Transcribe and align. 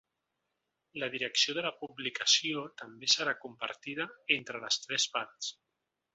La 1.03 1.09
direcció 1.15 1.53
de 1.57 1.63
la 1.65 1.71
publicació 1.81 2.65
també 2.83 3.11
serà 3.17 3.37
compartida 3.45 4.09
entre 4.39 4.65
les 4.65 4.81
tres 4.87 5.09
parts. 5.19 5.55